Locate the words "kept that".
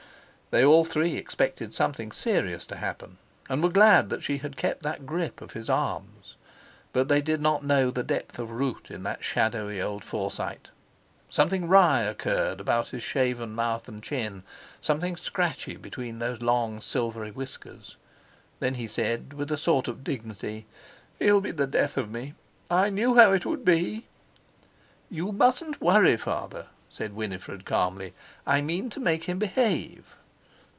4.57-5.05